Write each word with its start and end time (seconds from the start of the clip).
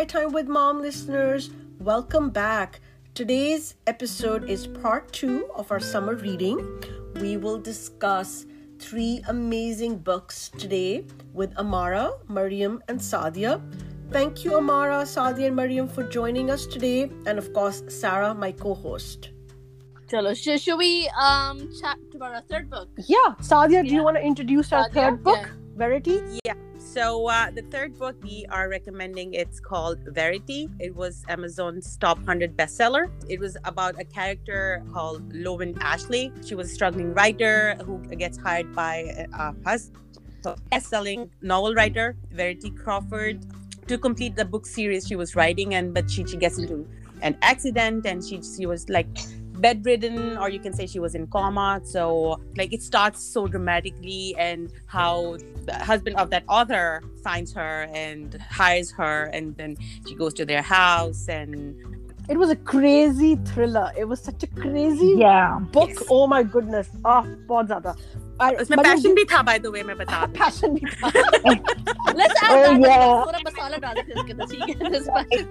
Chai 0.00 0.06
Time 0.06 0.32
with 0.32 0.48
Mom 0.48 0.80
listeners. 0.80 1.50
Welcome 1.78 2.30
back. 2.30 2.80
Today's 3.12 3.74
episode 3.86 4.48
is 4.48 4.66
part 4.66 5.12
two 5.12 5.50
of 5.54 5.70
our 5.70 5.78
summer 5.78 6.14
reading. 6.14 6.56
We 7.16 7.36
will 7.36 7.58
discuss 7.58 8.46
three 8.78 9.22
amazing 9.28 9.98
books 9.98 10.48
today 10.56 11.04
with 11.34 11.54
Amara, 11.58 12.12
Mariam, 12.28 12.82
and 12.88 12.98
Sadia. 12.98 13.60
Thank 14.10 14.42
you, 14.42 14.56
Amara, 14.56 15.02
Sadia, 15.02 15.48
and 15.48 15.56
Mariam, 15.56 15.86
for 15.86 16.02
joining 16.04 16.50
us 16.50 16.64
today, 16.64 17.10
and 17.26 17.38
of 17.38 17.52
course, 17.52 17.82
Sarah, 17.88 18.32
my 18.32 18.52
co 18.52 18.72
host. 18.72 19.28
Chalo, 20.08 20.34
should, 20.34 20.62
should 20.62 20.78
we 20.78 21.10
um 21.20 21.68
chat 21.78 21.98
about 22.14 22.36
our 22.36 22.40
third 22.48 22.70
book? 22.70 22.88
Yeah, 23.06 23.34
Sadia, 23.42 23.86
do 23.86 23.94
you 23.94 24.02
want 24.02 24.16
to 24.16 24.22
introduce 24.22 24.72
our 24.72 24.88
Sadia? 24.88 24.94
third 24.94 25.22
book, 25.22 25.40
Yeah. 25.42 25.76
Verity? 25.76 26.22
Yeah. 26.46 26.54
So 26.92 27.28
uh, 27.28 27.52
the 27.52 27.62
third 27.70 27.96
book 27.96 28.16
we 28.20 28.46
are 28.50 28.68
recommending 28.68 29.32
it's 29.32 29.60
called 29.60 30.00
Verity. 30.06 30.68
It 30.80 30.96
was 30.96 31.22
Amazon's 31.28 31.96
top 31.96 32.16
100 32.16 32.56
bestseller. 32.56 33.08
It 33.28 33.38
was 33.38 33.56
about 33.64 34.00
a 34.00 34.04
character 34.04 34.82
called 34.92 35.32
Lowen 35.32 35.78
Ashleigh. 35.78 36.32
She 36.44 36.56
was 36.56 36.68
a 36.68 36.74
struggling 36.74 37.14
writer 37.14 37.76
who 37.86 38.00
gets 38.16 38.38
hired 38.38 38.74
by 38.74 39.26
a 39.32 39.54
husband, 39.64 40.02
a 40.44 40.56
best-selling 40.72 41.30
novel 41.42 41.74
writer, 41.74 42.16
Verity 42.32 42.70
Crawford, 42.70 43.38
to 43.86 43.96
complete 43.96 44.34
the 44.34 44.44
book 44.44 44.66
series 44.66 45.06
she 45.06 45.14
was 45.14 45.36
writing. 45.36 45.74
And 45.76 45.94
but 45.94 46.10
she, 46.10 46.26
she 46.26 46.38
gets 46.38 46.58
into 46.58 46.88
an 47.22 47.38
accident 47.42 48.04
and 48.04 48.24
she 48.24 48.42
she 48.42 48.66
was 48.66 48.88
like 48.88 49.06
bedridden 49.63 50.37
or 50.37 50.49
you 50.49 50.59
can 50.59 50.73
say 50.73 50.85
she 50.85 50.99
was 50.99 51.15
in 51.15 51.25
coma 51.27 51.79
so 51.83 52.39
like 52.57 52.73
it 52.73 52.81
starts 52.83 53.21
so 53.23 53.47
dramatically 53.47 54.35
and 54.37 54.69
how 54.85 55.37
the 55.65 55.73
husband 55.91 56.15
of 56.17 56.29
that 56.29 56.43
author 56.49 57.01
finds 57.23 57.53
her 57.53 57.87
and 57.93 58.35
hires 58.51 58.91
her 58.91 59.29
and 59.33 59.55
then 59.57 59.75
she 60.07 60.13
goes 60.15 60.33
to 60.33 60.45
their 60.45 60.61
house 60.61 61.27
and 61.29 61.75
It 62.33 62.37
was 62.41 62.49
a 62.51 62.55
crazy 62.69 63.35
thriller. 63.47 63.91
It 64.01 64.05
was 64.11 64.19
such 64.27 64.41
a 64.45 64.47
crazy 64.59 65.09
Yeah. 65.17 65.59
book. 65.75 65.91
Yes. 65.91 66.07
Oh 66.15 66.25
my 66.31 66.39
goodness. 66.53 66.87
Ah, 67.11 67.19
बहुत 67.51 67.67
ज़्यादा. 67.71 67.91
I- 68.45 68.55
उसमें 68.63 68.77
Mariam, 68.77 68.87
passion 68.95 69.13
भी 69.19 69.25
था 69.33 69.41
by 69.49 69.55
the 69.65 69.71
way 69.75 69.83
मैं 69.89 69.95
बता 69.99 70.21
दूं 70.25 70.33
passion 70.39 70.73
भी 70.77 70.89
था. 70.95 71.11
Let's 72.21 72.41
add 72.47 72.55
Oh, 72.55 72.63
that. 72.63 72.81
yeah. 72.87 73.13
थोड़ा 73.27 73.41
मसाला 73.49 73.77
डाल 73.85 73.93
देते 73.99 74.09
हैं 74.09 74.17
इसके 74.23 74.31
अंदर, 74.33 74.45
ठीक 74.55 74.65
है? 74.69 74.75
This 74.95 75.05
passion. 75.17 75.45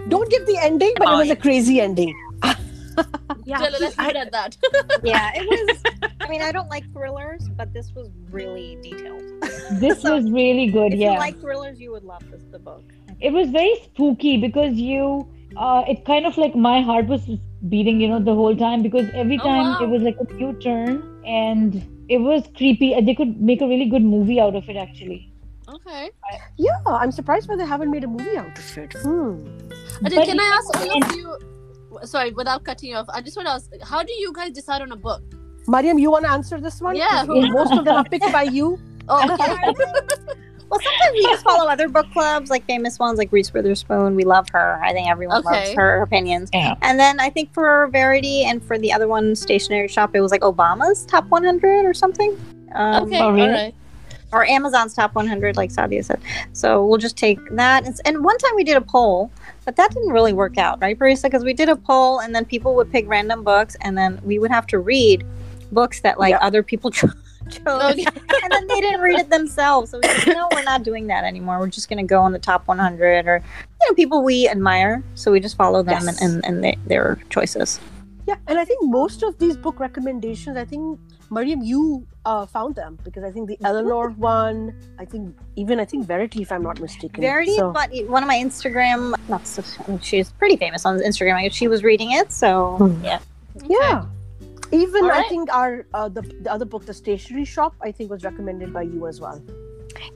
Don't 0.08 0.30
give 0.30 0.46
the 0.46 0.58
ending, 0.62 0.92
but 0.98 1.08
it 1.08 1.16
was 1.16 1.30
a 1.30 1.36
crazy 1.36 1.80
ending. 1.80 2.14
yeah 3.46 3.58
Chalo, 3.60 3.80
let's 3.80 3.98
leave 3.98 4.10
it 4.10 4.16
at 4.16 4.32
that. 4.32 4.56
yeah, 5.04 5.30
it 5.34 5.46
was. 5.46 5.84
I 6.22 6.28
mean, 6.28 6.42
I 6.42 6.52
don't 6.52 6.68
like 6.68 6.84
thrillers, 6.92 7.48
but 7.56 7.72
this 7.72 7.92
was 7.94 8.10
really 8.30 8.78
detailed. 8.82 9.22
This 9.80 10.02
So, 10.02 10.14
was 10.14 10.30
really 10.30 10.66
good. 10.70 10.92
If 10.92 11.00
Yeah. 11.00 11.12
you 11.12 11.18
like 11.18 11.40
thrillers, 11.40 11.80
you 11.80 11.90
would 11.92 12.04
love 12.04 12.22
this 12.30 12.42
the 12.52 12.58
book. 12.58 12.84
it 13.20 13.32
was 13.32 13.50
very 13.50 13.74
spooky 13.84 14.36
because 14.42 14.74
you 14.74 15.28
uh 15.56 15.82
it 15.92 16.04
kind 16.04 16.26
of 16.26 16.36
like 16.42 16.54
my 16.66 16.80
heart 16.80 17.06
was 17.06 17.24
beating 17.68 18.00
you 18.00 18.08
know 18.10 18.18
the 18.28 18.34
whole 18.34 18.56
time 18.56 18.82
because 18.82 19.08
every 19.22 19.38
Oh, 19.40 19.44
time 19.46 19.66
wow. 19.70 19.80
it 19.86 19.88
was 19.94 20.02
like 20.02 20.20
a 20.20 20.26
new 20.34 20.52
turn 20.66 21.02
and 21.26 21.82
it 22.09 22.17
was 22.17 22.43
creepy 22.55 22.93
and 22.93 23.07
they 23.07 23.15
could 23.15 23.39
make 23.41 23.61
a 23.61 23.67
really 23.67 23.85
good 23.89 24.03
movie 24.03 24.39
out 24.39 24.55
of 24.55 24.69
it 24.69 24.77
actually 24.77 25.31
Okay. 25.67 26.11
Yeah, 26.57 26.77
I'm 26.85 27.11
surprised 27.11 27.49
why 27.49 27.55
they 27.55 27.65
haven't 27.65 27.91
made 27.91 28.03
a 28.03 28.07
movie 28.07 28.37
out 28.37 28.57
of 28.57 28.77
it. 28.77 28.93
Hmm. 28.93 29.41
Ajay, 30.03 30.15
But 30.15 30.25
can 30.25 30.39
I 30.39 30.49
ask 30.57 30.79
all 30.79 31.03
of 31.03 31.15
you? 31.15 31.37
Sorry, 32.03 32.31
without 32.31 32.63
cutting 32.63 32.89
you 32.91 32.97
off, 32.97 33.07
I 33.09 33.21
just 33.21 33.35
want 33.35 33.47
to 33.47 33.53
ask: 33.53 33.71
How 33.81 34.03
do 34.03 34.13
you 34.13 34.31
guys 34.33 34.51
decide 34.51 34.81
on 34.81 34.91
a 34.91 34.95
book? 34.95 35.23
Mariam, 35.67 35.97
you 35.97 36.11
want 36.11 36.25
to 36.25 36.31
answer 36.31 36.61
this 36.61 36.81
one? 36.81 36.95
Yeah. 36.95 37.23
Most 37.27 37.73
of 37.73 37.85
them 37.85 37.95
are 37.95 38.03
picked 38.03 38.31
by 38.31 38.43
you. 38.43 38.79
Oh, 39.07 39.21
okay. 39.33 39.53
Well, 40.69 40.79
sometimes 40.81 41.13
we 41.13 41.21
just 41.23 41.43
follow 41.43 41.69
other 41.69 41.87
book 41.87 42.07
clubs, 42.11 42.49
like 42.49 42.65
famous 42.65 42.97
ones, 42.99 43.17
like 43.17 43.31
Reese 43.31 43.53
Witherspoon. 43.53 44.15
We 44.15 44.23
love 44.23 44.47
her. 44.49 44.81
I 44.83 44.93
think 44.93 45.07
everyone 45.09 45.37
Okay. 45.45 45.49
loves 45.65 45.73
her 45.73 46.01
opinions. 46.01 46.49
Yeah. 46.53 46.75
And 46.81 46.99
then 46.99 47.19
I 47.19 47.29
think 47.29 47.53
for 47.53 47.87
Verity 47.91 48.43
and 48.45 48.63
for 48.63 48.77
the 48.77 48.91
other 48.91 49.07
one, 49.07 49.35
Stationery 49.35 49.87
Shop, 49.87 50.11
it 50.15 50.21
was 50.21 50.31
like 50.31 50.41
Obama's 50.41 51.05
top 51.05 51.25
100 51.29 51.85
or 51.85 51.93
something. 51.93 52.35
Um, 52.73 53.03
okay. 53.03 53.19
Oh, 53.21 53.31
really? 53.31 53.47
All 53.47 53.53
right. 53.53 53.75
Or 54.33 54.43
Amazon's 54.45 54.93
top 54.95 55.13
100, 55.15 55.55
like 55.55 55.71
Sadia 55.71 56.03
said. 56.03 56.19
So 56.53 56.85
we'll 56.85 56.97
just 56.97 57.15
take 57.15 57.39
that. 57.51 57.85
And, 57.85 57.95
and 58.03 58.23
one 58.23 58.37
time 58.39 58.51
we 58.55 58.63
did 58.65 58.75
a 58.75 58.81
poll, 58.81 59.31
but 59.65 59.75
that 59.77 59.91
didn't 59.91 60.09
really 60.09 60.33
work 60.33 60.57
out, 60.57 60.81
right, 60.81 60.97
Parisa? 60.97 61.23
Because 61.23 61.43
we 61.45 61.53
did 61.53 61.69
a 61.69 61.75
poll 61.75 62.19
and 62.19 62.35
then 62.35 62.43
people 62.43 62.75
would 62.75 62.91
pick 62.91 63.07
random 63.07 63.43
books 63.43 63.77
and 63.81 63.97
then 63.97 64.19
we 64.23 64.39
would 64.39 64.51
have 64.51 64.67
to 64.67 64.79
read 64.79 65.23
books 65.71 66.01
that 66.01 66.19
like 66.19 66.31
Yeah. 66.31 66.39
other 66.41 66.63
people 66.63 66.91
cho- 66.97 67.07
chose. 67.49 67.91
Okay. 67.93 68.05
and 68.43 68.51
then 68.51 68.67
they 68.67 68.81
didn't 68.81 69.01
read 69.01 69.19
it 69.19 69.29
themselves. 69.29 69.91
So 69.91 69.99
we 70.01 70.07
said, 70.09 70.33
no, 70.35 70.47
we're 70.51 70.63
not 70.63 70.83
doing 70.83 71.07
that 71.07 71.23
anymore. 71.23 71.59
We're 71.59 71.67
just 71.67 71.89
going 71.89 71.97
to 71.97 72.03
go 72.09 72.21
on 72.21 72.31
the 72.31 72.39
top 72.39 72.67
100 72.67 73.27
or, 73.27 73.37
you 73.37 73.89
know, 73.89 73.93
people 73.95 74.23
we 74.23 74.47
admire. 74.49 75.03
So 75.15 75.31
we 75.31 75.39
just 75.39 75.55
follow 75.57 75.83
them 75.83 76.03
Yes. 76.03 76.21
and, 76.21 76.35
and, 76.35 76.45
and 76.45 76.63
they, 76.63 76.77
their 76.87 77.19
choices. 77.29 77.79
Yeah, 78.27 78.37
and 78.47 78.57
I 78.57 78.65
think 78.65 78.83
most 78.83 79.21
of 79.21 79.37
these 79.37 79.55
book 79.55 79.79
recommendations, 79.79 80.57
I 80.57 80.65
think 80.65 80.99
Mariam, 81.29 81.61
you 81.61 82.07
uh, 82.25 82.47
found 82.47 82.73
them 82.73 82.97
because 83.03 83.23
I 83.23 83.29
think 83.29 83.47
the 83.47 83.57
Eleanor 83.63 84.09
one, 84.09 84.73
I 84.97 85.05
think 85.05 85.35
even 85.55 85.79
I 85.79 85.85
think 85.85 86.07
Verity, 86.07 86.41
if 86.41 86.51
I'm 86.51 86.63
not 86.63 86.79
mistaken. 86.79 87.21
Verity, 87.21 87.55
So- 87.57 87.71
but 87.71 87.91
one 88.07 88.23
of 88.23 88.27
my 88.27 88.37
Instagram, 88.37 89.13
not 89.29 89.45
so, 89.45 89.63
I 89.85 89.91
mean, 89.91 89.99
she's 89.99 90.31
pretty 90.31 90.55
famous 90.57 90.87
on 90.87 90.97
Instagram. 90.99 91.51
She 91.51 91.67
was 91.67 91.83
reading 91.83 92.13
it. 92.13 92.31
So, 92.31 92.77
Hmm. 92.77 93.03
yeah. 93.05 93.19
Yeah. 93.67 94.05
Even 94.71 95.05
All 95.05 95.11
I 95.11 95.23
think 95.29 95.53
our 95.53 95.85
uh, 95.93 96.09
the 96.09 96.21
the 96.41 96.51
other 96.51 96.65
book, 96.65 96.85
the 96.85 96.93
stationery 96.93 97.45
shop, 97.45 97.75
I 97.81 97.91
think 97.91 98.09
was 98.09 98.23
recommended 98.23 98.73
by 98.73 98.83
you 98.83 99.07
as 99.07 99.21
well. 99.21 99.41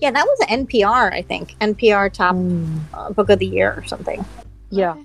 Yeah, 0.01 0.11
that 0.11 0.25
was 0.25 0.39
an 0.49 0.65
NPR, 0.65 1.11
I 1.13 1.21
think. 1.21 1.55
NPR 1.61 2.11
top 2.11 2.35
uh, 2.93 3.11
book 3.13 3.29
of 3.29 3.39
the 3.39 3.45
year 3.47 3.73
or 3.77 3.85
something. 3.85 4.23
Yeah. 4.69 4.95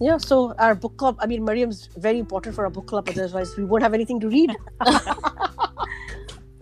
Yeah, 0.00 0.16
so 0.18 0.54
our 0.58 0.74
book 0.74 0.96
club, 0.96 1.16
I 1.20 1.26
mean, 1.26 1.44
Mariam's 1.44 1.86
very 1.96 2.18
important 2.18 2.54
for 2.54 2.64
our 2.64 2.70
book 2.70 2.86
club, 2.86 3.08
otherwise, 3.08 3.56
we 3.56 3.64
won't 3.64 3.82
have 3.82 3.94
anything 3.94 4.18
to 4.20 4.28
read. 4.28 4.50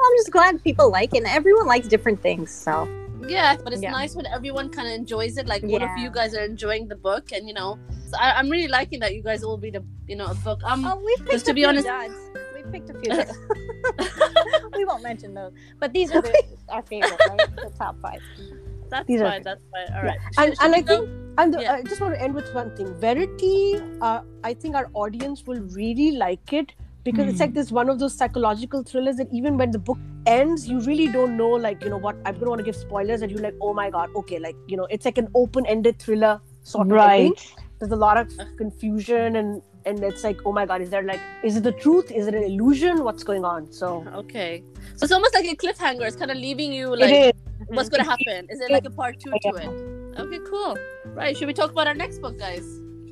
I'm 0.04 0.16
just 0.16 0.30
glad 0.30 0.62
people 0.62 0.90
like 0.90 1.14
it. 1.14 1.18
And 1.18 1.26
everyone 1.26 1.66
likes 1.66 1.88
different 1.88 2.20
things. 2.20 2.50
So, 2.50 2.88
Yeah, 3.26 3.56
but 3.62 3.72
it's 3.72 3.82
Yeah. 3.82 3.92
nice 3.92 4.16
when 4.16 4.26
everyone 4.26 4.68
kind 4.68 4.88
of 4.88 4.94
enjoys 4.94 5.38
it. 5.38 5.46
Like 5.46 5.62
one 5.62 5.82
of 5.82 5.90
Yeah. 5.96 6.02
you 6.04 6.10
guys 6.10 6.34
are 6.34 6.42
enjoying 6.44 6.88
the 6.88 6.96
book, 6.96 7.30
and 7.32 7.46
you 7.48 7.54
know, 7.54 7.78
so 7.90 7.91
I, 8.14 8.32
I'm 8.32 8.48
really 8.50 8.68
liking 8.68 9.00
that 9.00 9.14
you 9.14 9.22
guys 9.22 9.42
all 9.44 9.58
read 9.58 9.76
a 9.76 9.82
you 10.06 10.16
know 10.16 10.26
a 10.26 10.34
book. 10.34 10.60
Um, 10.64 10.84
oh, 10.86 10.96
we 11.04 11.16
picked 11.26 11.44
to 11.46 11.50
a 11.50 11.54
be 11.54 11.64
honest- 11.64 11.86
duds. 11.86 12.14
We 12.54 12.70
picked 12.70 12.90
a 12.90 12.94
few 13.00 13.12
we 14.76 14.84
won't 14.84 15.02
mention 15.02 15.34
those. 15.34 15.52
But 15.80 15.92
these 15.92 16.12
are 16.12 16.22
the, 16.22 16.44
our 16.68 16.82
favorite, 16.82 17.20
right? 17.28 17.56
The 17.56 17.72
top 17.78 18.00
five. 18.00 18.20
that's 18.90 19.06
These 19.06 19.20
are- 19.20 19.30
fine. 19.30 19.42
That's 19.42 19.62
fine. 19.72 19.96
All 19.96 20.02
right. 20.04 20.18
and, 20.38 20.54
Should- 20.56 20.64
and 20.64 20.74
should 20.74 20.74
I 20.74 20.80
go- 20.80 21.06
think, 21.06 21.18
and 21.38 21.54
the, 21.54 21.60
Yeah. 21.62 21.72
I 21.74 21.82
just 21.82 22.00
want 22.00 22.14
to 22.14 22.20
end 22.22 22.34
with 22.34 22.52
one 22.54 22.74
thing. 22.76 22.94
Verity, 23.00 23.80
uh, 24.00 24.20
I 24.44 24.54
think 24.54 24.74
our 24.76 24.90
audience 24.94 25.46
will 25.46 25.60
really 25.80 26.12
like 26.12 26.52
it 26.52 26.72
because 27.04 27.26
it's 27.28 27.38
Hmm. 27.38 27.44
like 27.44 27.54
this 27.54 27.72
one 27.72 27.88
of 27.88 27.98
those 27.98 28.14
psychological 28.14 28.82
thrillers 28.84 29.16
that 29.16 29.28
even 29.32 29.56
when 29.56 29.70
the 29.72 29.78
book 29.78 29.98
ends, 30.26 30.68
you 30.68 30.78
really 30.80 31.08
don't 31.08 31.36
know, 31.36 31.48
like, 31.50 31.82
you 31.82 31.90
know, 31.90 31.96
what 31.96 32.14
I'm 32.26 32.34
going 32.34 32.44
to 32.44 32.50
want 32.50 32.58
to 32.60 32.64
give 32.64 32.76
spoilers, 32.76 33.22
and 33.22 33.30
you're 33.32 33.40
like, 33.40 33.54
oh 33.60 33.74
my 33.74 33.90
God, 33.90 34.10
okay, 34.14 34.38
like, 34.38 34.54
you 34.68 34.76
know, 34.76 34.86
it's 34.90 35.04
like 35.04 35.18
an 35.18 35.28
open 35.34 35.66
ended 35.66 35.98
thriller 35.98 36.40
sort 36.62 36.86
of. 36.86 36.92
Right. 36.92 37.54
There's 37.82 37.90
a 37.90 37.96
lot 37.96 38.16
of 38.16 38.28
uh. 38.38 38.44
confusion, 38.56 39.34
and 39.34 39.60
and 39.84 40.04
it's 40.04 40.22
like, 40.22 40.38
oh 40.46 40.52
my 40.52 40.64
God, 40.64 40.82
is 40.82 40.90
there 40.90 41.02
like, 41.02 41.18
is 41.42 41.56
it 41.56 41.64
the 41.64 41.72
truth? 41.72 42.12
Is 42.12 42.28
it 42.28 42.34
an 42.40 42.44
illusion? 42.44 43.02
What's 43.02 43.24
going 43.24 43.44
on? 43.44 43.72
So, 43.72 44.06
Okay, 44.14 44.62
so 44.94 45.02
it's 45.02 45.12
almost 45.12 45.34
like 45.34 45.46
a 45.46 45.56
cliffhanger. 45.56 46.02
It's 46.02 46.14
kind 46.14 46.30
of 46.30 46.36
leaving 46.36 46.72
you 46.72 46.94
like, 46.94 47.12
is. 47.12 47.32
what's 47.66 47.88
gonna 47.88 48.04
mm-hmm. 48.04 48.10
happen? 48.10 48.46
Is 48.50 48.60
it 48.60 48.70
like 48.70 48.84
a 48.84 48.90
part 48.90 49.18
two 49.18 49.32
to 49.32 49.48
it? 49.64 50.20
Okay, 50.20 50.38
cool. 50.48 50.78
Right. 51.06 51.36
Should 51.36 51.48
we 51.48 51.54
talk 51.54 51.72
about 51.72 51.88
our 51.88 51.94
next 51.94 52.20
book, 52.20 52.38
guys? 52.38 52.64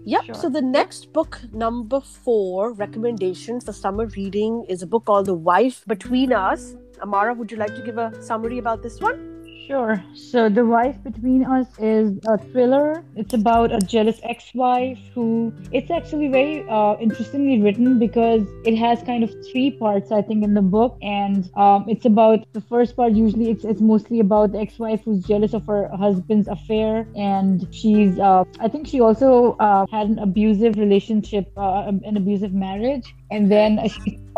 Yep. 0.04 0.24
Sure. 0.26 0.34
So 0.36 0.48
the 0.48 0.62
next 0.62 1.12
book, 1.12 1.40
number 1.52 2.00
four, 2.00 2.72
recommendation 2.72 3.60
for 3.60 3.72
summer 3.72 4.06
reading 4.06 4.64
is 4.68 4.82
a 4.82 4.86
book 4.86 5.06
called 5.06 5.26
The 5.26 5.34
Wife 5.34 5.82
Between 5.88 6.32
Us. 6.32 6.76
Amara, 7.02 7.34
would 7.34 7.50
you 7.50 7.56
like 7.56 7.74
to 7.74 7.82
give 7.82 7.98
a 7.98 8.22
summary 8.22 8.58
about 8.58 8.84
this 8.84 9.00
one? 9.00 9.29
Sure. 9.70 10.02
So, 10.14 10.48
The 10.48 10.66
Wife 10.66 11.00
Between 11.04 11.44
Us 11.44 11.68
is 11.78 12.18
a 12.26 12.36
thriller. 12.36 13.04
It's 13.14 13.34
about 13.34 13.70
a 13.70 13.78
jealous 13.78 14.18
ex 14.24 14.52
wife 14.52 14.98
who, 15.14 15.54
it's 15.70 15.92
actually 15.92 16.26
very 16.26 16.68
uh, 16.68 16.96
interestingly 16.98 17.62
written 17.62 17.96
because 18.00 18.42
it 18.64 18.74
has 18.78 19.00
kind 19.04 19.22
of 19.22 19.32
three 19.52 19.70
parts, 19.70 20.10
I 20.10 20.22
think, 20.22 20.42
in 20.42 20.54
the 20.54 20.60
book. 20.60 20.98
And 21.02 21.48
um, 21.56 21.84
it's 21.88 22.04
about 22.04 22.52
the 22.52 22.60
first 22.60 22.96
part, 22.96 23.12
usually, 23.12 23.52
it's, 23.52 23.64
it's 23.64 23.80
mostly 23.80 24.18
about 24.18 24.50
the 24.50 24.58
ex 24.58 24.76
wife 24.80 25.02
who's 25.04 25.22
jealous 25.22 25.54
of 25.54 25.64
her 25.68 25.88
husband's 25.96 26.48
affair. 26.48 27.06
And 27.14 27.72
she's, 27.72 28.18
uh, 28.18 28.42
I 28.58 28.66
think 28.66 28.88
she 28.88 29.00
also 29.00 29.52
uh, 29.60 29.86
had 29.92 30.08
an 30.08 30.18
abusive 30.18 30.78
relationship, 30.78 31.46
uh, 31.56 31.92
an 32.04 32.16
abusive 32.16 32.52
marriage. 32.52 33.14
And 33.30 33.48
then 33.52 33.78
uh, 33.78 33.88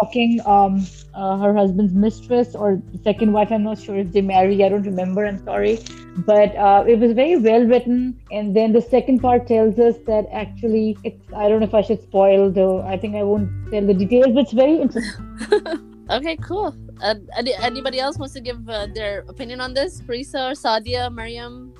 talking 0.02 0.40
um, 0.46 0.86
uh, 1.14 1.36
her 1.38 1.54
husband's 1.54 1.92
mistress 1.92 2.54
or 2.54 2.80
second 3.04 3.32
wife. 3.32 3.50
I'm 3.50 3.62
not 3.62 3.78
sure 3.78 3.96
if 3.96 4.12
they 4.12 4.20
marry. 4.20 4.64
I 4.64 4.68
don't 4.68 4.82
remember. 4.82 5.26
I'm 5.26 5.42
sorry, 5.44 5.78
but 6.26 6.56
uh, 6.56 6.84
it 6.86 6.98
was 6.98 7.12
very 7.12 7.36
well 7.36 7.64
written. 7.64 8.18
And 8.30 8.56
then 8.56 8.72
the 8.72 8.82
second 8.82 9.20
part 9.20 9.46
tells 9.46 9.78
us 9.78 9.96
that 10.06 10.26
actually, 10.32 10.96
it's. 11.04 11.32
I 11.34 11.48
don't 11.48 11.60
know 11.60 11.66
if 11.66 11.74
I 11.74 11.82
should 11.82 12.02
spoil 12.02 12.50
though. 12.50 12.82
I 12.82 12.98
think 12.98 13.16
I 13.16 13.22
won't 13.22 13.48
tell 13.70 13.86
the 13.86 13.94
details, 13.94 14.34
but 14.34 14.44
it's 14.44 14.52
very 14.52 14.80
interesting. 14.80 15.88
Okay, 16.10 16.36
cool. 16.44 16.76
Uh, 17.00 17.14
any, 17.38 17.54
anybody 17.54 17.98
else 17.98 18.18
wants 18.18 18.34
to 18.34 18.40
give 18.40 18.68
uh, 18.68 18.86
their 18.92 19.24
opinion 19.28 19.62
on 19.62 19.72
this? 19.72 20.02
Parisa 20.02 20.52
Sadia, 20.52 21.10
Mariam? 21.10 21.71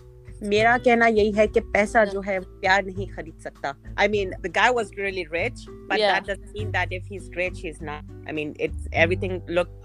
मेरा 0.43 0.71
हाँ। 0.71 0.79
कहना 0.79 1.07
यही 1.07 1.33
है 1.33 1.47
कि 1.47 1.61
पैसा 1.61 1.99
हाँ। 1.99 2.07
जो 2.07 2.21
है 2.21 2.39
प्यार 2.41 2.85
नहीं 2.85 3.09
खरीद 3.09 3.39
सकता। 3.39 3.75
I 4.01 4.09
mean 4.09 4.31
the 4.31 4.47
guy 4.47 4.71
was 4.71 4.91
really 4.99 5.23
rich 5.23 5.65
but 5.69 5.97
that 5.97 6.23
doesn't 6.23 6.53
mean 6.59 6.71
that 6.71 6.93
if 6.93 7.05
he 7.05 7.17
is 7.17 7.31
rich 7.37 7.63
he 7.63 7.69
is 7.69 7.85
not 7.85 8.29
I 8.29 8.33
mean 8.33 8.55
it's 8.61 8.89
everything 8.95 9.41
look 9.51 9.83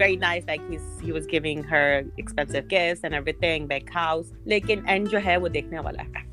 very 0.00 0.16
nice 0.16 0.44
like 0.44 0.60
he 0.70 1.06
he 1.06 1.12
was 1.12 1.26
giving 1.26 1.64
her 1.64 2.10
expensive 2.20 2.62
gifts 2.62 3.04
and 3.04 3.14
everything 3.14 3.68
back 3.68 3.90
house 3.94 4.32
लेकिन 4.46 4.84
and 4.88 5.08
जो 5.08 5.18
है 5.18 5.36
वो 5.36 5.48
देखने 5.48 5.78
वाला 5.78 6.02
है। 6.02 6.24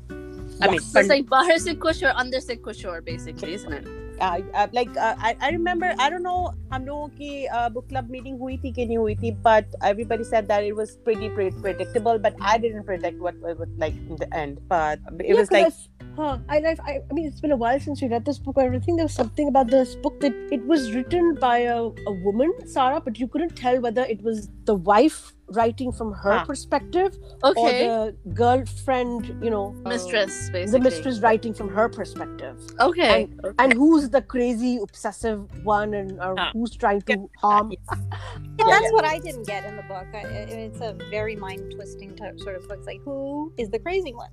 I 0.61 0.67
mean 0.67 0.79
So 0.79 0.99
it's 0.99 1.09
like 1.09 1.29
bahar 1.29 1.57
se 1.57 1.75
kush 1.75 2.03
or 2.03 2.13
under 2.15 2.39
se 2.41 2.57
kush 2.57 2.83
or 2.85 3.01
basically, 3.01 3.53
isn't 3.53 3.73
it? 3.73 3.87
uh, 4.27 4.39
uh, 4.53 4.67
like 4.73 4.89
uh, 4.97 5.15
I, 5.17 5.29
I 5.39 5.49
remember 5.51 5.89
I 5.97 6.09
don't 6.13 6.23
know 6.23 6.53
हम 6.71 6.85
लोगों 6.85 7.07
की 7.19 7.47
uh, 7.57 7.69
book 7.75 7.87
club 7.91 8.09
meeting 8.15 8.39
हुई 8.39 8.57
थी 8.63 8.71
कि 8.77 8.85
नहीं 8.87 8.97
हुई 8.97 9.15
थी 9.21 9.31
but 9.45 9.77
everybody 9.89 10.25
said 10.31 10.49
that 10.49 10.65
it 10.71 10.75
was 10.79 10.97
pretty, 11.05 11.29
pretty 11.37 11.55
predictable 11.67 12.19
but 12.25 12.35
I 12.41 12.57
didn't 12.57 12.83
predict 12.89 13.21
what 13.27 13.35
it 13.53 13.57
would 13.63 13.77
like 13.85 13.95
in 14.09 14.17
the 14.23 14.27
end 14.41 14.59
but 14.73 14.99
it 15.19 15.29
Yeah, 15.29 15.39
was 15.39 15.47
'cause 15.49 15.57
like 15.59 15.65
I've- 15.67 15.87
Huh. 16.19 16.37
I, 16.53 16.57
I, 16.69 16.71
I 16.91 16.93
I 17.09 17.13
mean, 17.17 17.27
it's 17.27 17.39
been 17.43 17.51
a 17.55 17.55
while 17.59 17.79
since 17.79 18.01
we 18.01 18.07
read 18.13 18.25
this 18.29 18.39
book. 18.45 18.57
I 18.61 18.63
think 18.85 18.97
there 19.01 19.05
was 19.09 19.13
something 19.17 19.47
about 19.51 19.69
this 19.73 19.95
book 20.05 20.19
that 20.23 20.33
it 20.55 20.65
was 20.71 20.87
written 20.93 21.35
by 21.43 21.59
a, 21.59 21.75
a 22.11 22.13
woman, 22.25 22.51
Sarah, 22.71 22.99
but 23.05 23.19
you 23.21 23.27
couldn't 23.35 23.55
tell 23.59 23.79
whether 23.85 24.03
it 24.15 24.21
was 24.21 24.49
the 24.65 24.75
wife 24.89 25.19
writing 25.48 25.92
from 25.92 26.12
her 26.12 26.32
Ah. 26.32 26.44
perspective 26.44 27.16
Okay. 27.44 27.88
or 27.88 28.12
the 28.12 28.16
girlfriend, 28.34 29.26
you 29.44 29.50
know, 29.50 29.74
uh, 29.84 29.88
mistress, 29.88 30.50
basically. 30.50 30.78
the 30.78 30.84
mistress 30.84 31.20
writing 31.20 31.52
from 31.54 31.68
her 31.68 31.88
perspective. 31.88 32.56
Okay. 32.80 33.28
And 33.58 33.72
who's 33.72 34.08
the 34.10 34.22
crazy, 34.22 34.78
obsessive 34.82 35.40
one, 35.64 35.94
and 35.94 36.12
or 36.20 36.34
Ah. 36.38 36.50
who's 36.52 36.74
trying 36.76 37.02
to 37.02 37.28
harm? 37.38 37.72
Yeah, 37.72 37.78
Yeah, 38.58 38.66
that's 38.66 38.84
yeah. 38.84 38.90
what 38.92 39.04
I 39.04 39.18
didn't 39.18 39.46
get 39.46 39.64
in 39.64 39.76
the 39.76 39.82
book. 39.82 40.06
I, 40.14 40.18
I- 40.18 40.64
it's 40.68 40.80
a 40.80 40.92
very 41.10 41.36
mind 41.36 41.72
twisting 41.74 42.16
sort 42.38 42.56
of 42.56 42.66
book. 42.68 42.78
It's 42.78 42.86
like, 42.86 43.02
who 43.04 43.52
is 43.58 43.68
the 43.70 43.78
crazy 43.78 44.14
one? 44.14 44.30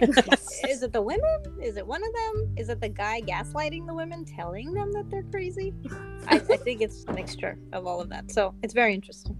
is 0.00 0.82
it 0.82 0.92
the 0.92 1.02
women? 1.02 1.38
Is 1.62 1.76
it 1.76 1.86
one 1.86 2.02
of 2.02 2.12
them? 2.12 2.54
Is 2.56 2.68
it 2.68 2.80
the 2.80 2.88
guy 2.88 3.20
gaslighting 3.22 3.86
the 3.86 3.94
women, 3.94 4.24
telling 4.24 4.72
them 4.72 4.92
that 4.92 5.10
they're 5.10 5.22
crazy? 5.30 5.74
I, 6.28 6.36
I 6.36 6.56
think 6.66 6.80
it's 6.82 7.04
a 7.08 7.12
mixture 7.12 7.58
of 7.72 7.86
all 7.86 8.00
of 8.00 8.08
that. 8.10 8.30
So 8.30 8.54
it's 8.62 8.74
very 8.74 8.94
interesting. 8.94 9.36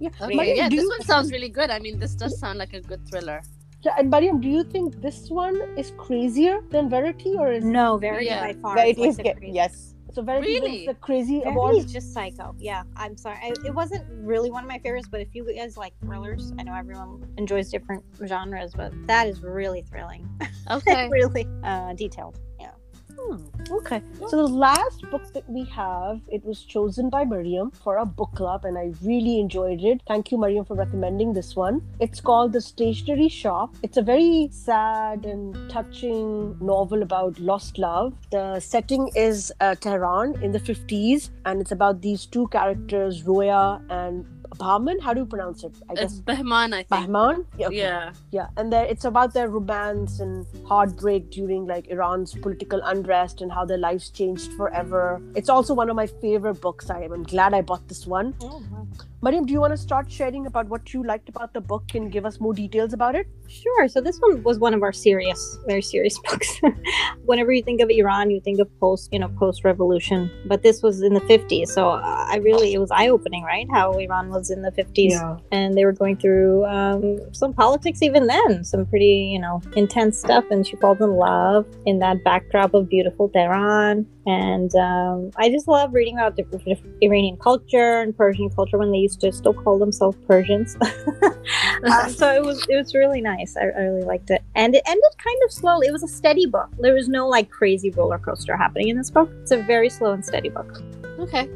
Yeah, 0.00 0.10
Okay, 0.20 0.34
Mariam, 0.36 0.56
yeah, 0.56 0.68
this 0.68 0.82
you- 0.82 0.88
one 0.88 1.02
sounds 1.02 1.32
really 1.32 1.48
good. 1.48 1.70
I 1.70 1.78
mean, 1.78 1.98
this 1.98 2.14
does 2.14 2.38
sound 2.38 2.58
like 2.58 2.72
a 2.72 2.80
good 2.80 3.06
thriller. 3.08 3.42
So, 3.82 3.90
and 3.98 4.10
Mariam, 4.10 4.40
do 4.40 4.48
you 4.48 4.64
think 4.64 5.00
this 5.00 5.30
one 5.30 5.56
is 5.76 5.92
crazier 5.96 6.60
than 6.70 6.88
Verity, 6.88 7.34
or 7.38 7.52
is 7.52 7.64
No, 7.64 7.96
very 7.96 8.26
Yeah. 8.26 8.40
by 8.46 8.52
far. 8.54 8.74
Right, 8.74 8.98
is 8.98 9.18
like 9.18 9.24
get- 9.24 9.42
yes. 9.42 9.94
so 10.12 10.20
Verity 10.22 10.54
wins 10.54 10.64
Really? 10.64 10.86
the 10.86 10.94
crazy 10.94 11.38
Verity 11.40 11.50
award? 11.50 11.76
is 11.76 11.92
just 11.92 12.12
psycho. 12.12 12.54
Yeah, 12.58 12.82
I'm 12.96 13.16
sorry. 13.16 13.38
I, 13.42 13.52
it 13.64 13.72
wasn't 13.74 14.04
really 14.32 14.50
one 14.50 14.64
of 14.64 14.68
my 14.68 14.78
favorites, 14.80 15.06
but 15.08 15.20
if 15.20 15.32
you 15.34 15.44
guys 15.54 15.76
like 15.76 15.92
thrillers, 16.00 16.52
I 16.58 16.62
know 16.64 16.74
everyone 16.74 17.24
enjoys 17.36 17.70
different 17.70 18.02
genres, 18.26 18.72
but 18.74 18.92
that 19.06 19.28
is 19.28 19.42
really 19.42 19.82
thrilling. 19.82 20.28
Okay. 20.70 21.08
really 21.08 21.46
uh, 21.64 21.94
detailed. 21.94 22.38
Hmm, 23.18 23.36
okay. 23.72 24.00
So 24.28 24.36
the 24.36 24.46
last 24.46 25.02
book 25.10 25.32
that 25.32 25.48
we 25.50 25.64
have, 25.64 26.20
it 26.28 26.44
was 26.44 26.62
chosen 26.62 27.10
by 27.10 27.24
Mariam 27.24 27.70
for 27.72 27.96
a 27.96 28.06
book 28.06 28.30
club, 28.36 28.64
and 28.64 28.78
I 28.78 28.92
really 29.02 29.40
enjoyed 29.40 29.82
it. 29.82 30.00
Thank 30.06 30.30
you, 30.30 30.38
Mariam, 30.38 30.64
for 30.64 30.74
recommending 30.76 31.32
this 31.32 31.56
one. 31.56 31.82
It's 31.98 32.20
called 32.20 32.52
The 32.52 32.60
Stationery 32.60 33.28
Shop. 33.28 33.74
It's 33.82 33.96
a 33.96 34.02
very 34.02 34.48
sad 34.52 35.24
and 35.24 35.56
touching 35.68 36.56
novel 36.60 37.02
about 37.02 37.38
lost 37.40 37.78
love. 37.78 38.14
The 38.30 38.60
setting 38.60 39.10
is 39.16 39.52
uh, 39.60 39.74
Tehran 39.74 40.40
in 40.42 40.52
the 40.52 40.60
50s, 40.60 41.30
and 41.44 41.60
it's 41.60 41.72
about 41.72 42.00
these 42.02 42.24
two 42.24 42.46
characters, 42.48 43.24
Roya 43.24 43.80
and 43.90 44.24
Bahman. 44.56 44.98
How 45.00 45.12
do 45.14 45.20
you 45.20 45.26
pronounce 45.26 45.64
it? 45.64 45.72
I 45.88 45.92
It's 45.94 46.00
guess 46.00 46.20
Bahman, 46.20 46.72
I 46.72 46.82
think. 46.82 46.88
Bahman. 46.90 47.44
Yeah. 47.58 47.66
okay. 47.68 47.76
Yeah. 47.76 48.12
Yeah, 48.30 48.48
and 48.56 48.72
there 48.72 48.84
it's 48.84 49.04
about 49.04 49.34
their 49.34 49.48
romance 49.48 50.20
and 50.20 50.46
heartbreak 50.66 51.30
during 51.30 51.66
like 51.66 51.88
Iran's 51.88 52.34
political 52.34 52.80
unrest 52.82 53.40
and 53.40 53.52
how 53.52 53.64
their 53.64 53.78
lives 53.78 54.10
changed 54.10 54.52
forever. 54.52 55.20
It's 55.34 55.48
also 55.48 55.74
one 55.74 55.90
of 55.90 55.96
my 55.96 56.06
favorite 56.06 56.60
books. 56.60 56.90
I 56.90 57.02
am 57.02 57.12
I'm 57.12 57.22
glad 57.24 57.54
I 57.54 57.62
bought 57.62 57.86
this 57.88 58.06
one. 58.06 58.34
Oh, 58.40 58.62
wow. 58.70 58.86
Mariam, 59.20 59.44
do 59.44 59.52
you 59.52 59.60
want 59.60 59.72
to 59.72 59.76
start 59.76 60.08
sharing 60.08 60.46
about 60.46 60.68
what 60.68 60.94
you 60.94 61.02
liked 61.04 61.28
about 61.28 61.52
the 61.52 61.60
book 61.60 61.82
and 61.94 62.12
give 62.12 62.24
us 62.24 62.38
more 62.38 62.54
details 62.54 62.92
about 62.92 63.16
it? 63.16 63.26
Sure. 63.48 63.88
So 63.88 64.00
this 64.00 64.16
one 64.20 64.44
was 64.44 64.60
one 64.60 64.74
of 64.74 64.82
our 64.84 64.92
serious, 64.92 65.58
very 65.66 65.82
serious 65.82 66.16
books. 66.30 66.60
Whenever 67.24 67.50
you 67.50 67.64
think 67.64 67.80
of 67.80 67.90
Iran, 67.90 68.30
you 68.30 68.40
think 68.40 68.60
of 68.60 68.68
post, 68.78 69.08
you 69.10 69.18
know, 69.18 69.28
post-revolution. 69.28 70.30
But 70.46 70.62
this 70.62 70.84
was 70.84 71.02
in 71.02 71.14
the 71.14 71.20
50s, 71.22 71.66
so 71.66 71.88
I 71.88 72.36
really 72.44 72.74
it 72.74 72.78
was 72.78 72.92
eye-opening, 72.92 73.42
right? 73.42 73.66
How 73.72 73.92
Iran 73.94 74.28
was 74.28 74.50
in 74.50 74.62
the 74.62 74.70
50s, 74.70 75.42
and 75.50 75.74
they 75.74 75.84
were 75.84 75.92
going 75.92 76.16
through 76.16 76.64
um, 76.66 77.18
some 77.32 77.52
politics 77.52 78.02
even 78.02 78.28
then, 78.28 78.62
some 78.62 78.86
pretty, 78.86 79.30
you 79.32 79.40
know, 79.40 79.60
intense 79.74 80.20
stuff. 80.20 80.44
And 80.52 80.64
she 80.64 80.76
falls 80.76 81.00
in 81.00 81.10
love 81.10 81.66
in 81.86 81.98
that 81.98 82.22
backdrop 82.22 82.72
of 82.72 82.88
beautiful 82.88 83.28
Tehran. 83.30 84.06
And 84.26 84.74
um, 84.74 85.30
I 85.36 85.48
just 85.48 85.66
love 85.66 85.94
reading 85.94 86.18
about 86.18 86.36
different, 86.36 86.62
different 86.66 86.96
Iranian 87.00 87.38
culture 87.38 88.00
and 88.00 88.14
Persian 88.14 88.50
culture 88.50 88.76
when 88.76 88.92
they 88.92 89.07
used 89.08 89.20
to 89.22 89.32
still 89.32 89.54
call 89.54 89.78
themselves 89.78 90.16
Persians. 90.26 90.76
um, 90.80 92.10
so 92.20 92.32
it 92.38 92.44
was 92.44 92.58
it 92.68 92.76
was 92.76 92.94
really 92.94 93.20
nice. 93.20 93.56
I, 93.56 93.64
I 93.80 93.82
really 93.88 94.06
liked 94.12 94.30
it, 94.30 94.42
and 94.54 94.74
it 94.74 94.82
ended 94.86 95.12
kind 95.28 95.40
of 95.44 95.52
slowly. 95.52 95.86
It 95.88 95.92
was 95.92 96.02
a 96.02 96.12
steady 96.20 96.46
book. 96.46 96.68
There 96.78 96.94
was 96.94 97.08
no 97.08 97.28
like 97.28 97.50
crazy 97.50 97.90
roller 97.90 98.18
coaster 98.18 98.56
happening 98.56 98.88
in 98.88 98.96
this 98.96 99.10
book. 99.10 99.30
It's 99.42 99.52
a 99.52 99.62
very 99.74 99.88
slow 99.88 100.12
and 100.12 100.24
steady 100.24 100.50
book. 100.50 100.82
Okay. 101.18 101.48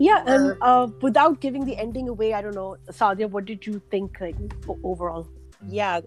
Yeah, 0.00 0.22
and 0.26 0.56
uh, 0.60 0.86
without 1.02 1.40
giving 1.40 1.64
the 1.64 1.76
ending 1.76 2.08
away, 2.08 2.32
I 2.32 2.40
don't 2.40 2.54
know, 2.54 2.76
Sadia, 2.88 3.28
what 3.28 3.46
did 3.46 3.66
you 3.66 3.82
think 3.90 4.20
like 4.20 4.36
overall? 4.84 5.26
Yeah 5.66 6.00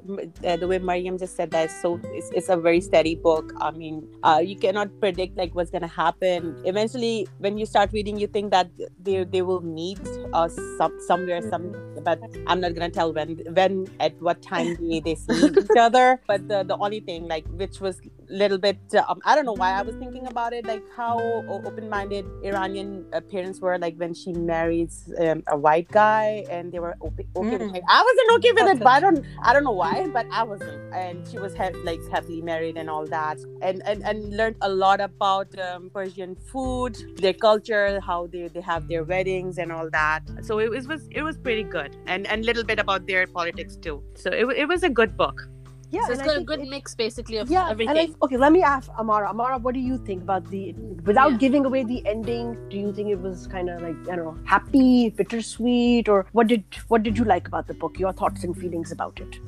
uh, 0.45 0.56
the 0.56 0.68
way 0.68 0.80
mariam 0.80 1.18
just 1.18 1.36
said 1.36 1.51
that 1.51 1.69
so 1.69 2.00
it's, 2.06 2.30
it's 2.31 2.50
a 2.50 2.56
very 2.56 2.80
steady 2.81 3.15
book. 3.15 3.51
I 3.59 3.71
mean 3.71 4.07
uh, 4.24 4.42
you 4.44 4.57
cannot 4.57 4.88
predict 5.00 5.38
like 5.38 5.53
what's 5.53 5.69
gonna 5.69 5.88
happen. 5.88 6.62
Eventually 6.65 7.27
when 7.39 7.57
you 7.57 7.65
start 7.65 7.92
reading 7.92 8.18
you 8.18 8.27
think 8.27 8.51
that 8.51 8.69
they, 9.01 9.24
they 9.24 9.42
will 9.42 9.62
meet 9.62 10.00
uh, 10.33 10.48
some, 10.77 10.98
somewhere 11.07 11.42
some 11.50 11.75
but 12.03 12.19
i'm 12.48 12.59
not 12.59 12.74
gonna 12.74 12.89
tell 12.89 13.13
when 13.13 13.38
when 13.53 13.86
at 14.00 14.19
what 14.21 14.42
time 14.42 14.75
they, 14.89 15.00
they 15.01 15.15
see 15.15 15.45
each 15.48 15.77
other. 15.77 16.21
But 16.27 16.47
the, 16.47 16.63
the 16.63 16.77
only 16.77 17.00
thing 17.01 17.27
like 17.27 17.45
which 17.47 17.80
was 17.80 18.00
little 18.31 18.57
bit 18.57 18.78
um, 19.10 19.19
i 19.25 19.36
don't 19.36 19.45
know 19.45 19.54
why 19.62 19.72
i 19.78 19.81
was 19.81 19.95
thinking 19.95 20.26
about 20.28 20.54
it 20.54 20.66
like 20.66 20.83
how 20.95 21.18
open-minded 21.47 22.26
iranian 22.44 23.06
uh, 23.14 23.19
parents 23.21 23.59
were 23.59 23.78
like 23.78 23.95
when 23.97 24.14
she 24.14 24.31
marries 24.33 25.11
um, 25.19 25.44
a 25.50 25.57
white 25.57 25.90
guy 25.92 26.45
and 26.50 26.71
they 26.71 26.80
were 26.80 26.95
okay, 27.02 27.26
okay 27.35 27.57
with 27.57 27.61
Mm. 27.61 27.76
it. 27.78 27.83
i 27.90 28.02
wasn't 28.09 28.30
okay 28.38 28.52
with 28.57 28.71
it 28.76 28.80
but 28.80 28.88
i 28.88 29.00
don't 29.00 29.26
I 29.44 29.54
don't 29.54 29.64
know 29.64 29.71
why, 29.71 30.07
but 30.14 30.26
I 30.31 30.44
wasn't. 30.44 30.94
And 30.94 31.28
she 31.30 31.38
was 31.40 31.54
he- 31.56 31.78
like 31.90 32.00
happily 32.11 32.42
married 32.42 32.78
and 32.78 32.90
all 32.90 33.06
that, 33.07 33.38
and 33.61 33.81
and, 33.85 34.04
and 34.09 34.38
learned 34.40 34.56
a 34.61 34.69
lot 34.69 35.02
about 35.02 35.47
um, 35.68 35.90
Persian 35.94 36.35
food, 36.52 36.95
their 37.18 37.33
culture, 37.33 38.00
how 38.09 38.28
they, 38.28 38.47
they 38.47 38.61
have 38.61 38.88
their 38.88 39.04
weddings 39.04 39.57
and 39.57 39.71
all 39.71 39.90
that. 39.90 40.21
So 40.50 40.59
it, 40.59 40.69
was 40.69 40.88
was 40.88 41.07
it 41.11 41.23
was 41.23 41.38
pretty 41.38 41.64
good, 41.64 41.95
and 42.06 42.28
and 42.28 42.45
little 42.45 42.64
bit 42.64 42.80
about 42.80 43.07
their 43.07 43.26
politics 43.28 43.76
too. 43.88 43.97
So 44.16 44.30
it, 44.31 44.45
it 44.66 44.68
was 44.68 44.83
a 44.83 44.90
good 45.02 45.18
book. 45.18 45.42
Yeah, 45.92 46.06
so 46.06 46.12
it's 46.14 46.21
and 46.21 46.30
I 46.30 46.33
got 46.33 46.42
a 46.42 46.44
good 46.45 46.60
it- 46.62 46.69
mix 46.69 46.95
basically 46.95 47.38
of 47.38 47.50
yeah, 47.50 47.69
everything. 47.69 47.98
and 47.98 48.16
I, 48.21 48.26
okay, 48.26 48.38
let 48.38 48.52
me 48.54 48.62
ask 48.64 48.90
Amara. 48.98 49.30
Amara, 49.30 49.57
what 49.57 49.74
do 49.74 49.80
you 49.80 49.98
think 50.10 50.24
about 50.24 50.50
the? 50.50 50.74
Without 51.06 51.31
Yeah. 51.33 51.38
giving 51.38 51.66
away 51.66 51.83
the 51.83 52.06
ending, 52.07 52.56
do 52.69 52.78
you 52.78 52.94
think 52.94 53.10
it 53.10 53.19
was 53.19 53.48
kind 53.48 53.69
of 53.69 53.81
like 53.81 53.98
I 54.10 54.16
don't 54.16 54.26
know, 54.26 54.38
happy, 54.45 55.10
bittersweet, 55.10 56.07
or 56.07 56.26
what 56.31 56.48
did 56.48 56.64
what 56.88 57.04
did 57.04 57.18
you 57.18 57.26
like 57.26 57.48
about 57.48 57.68
the 57.68 57.74
book? 57.74 58.00
Your 58.00 58.14
thoughts 58.14 58.44
and 58.45 58.57
feelings 58.57 58.92
about 58.92 59.19
it? 59.19 59.40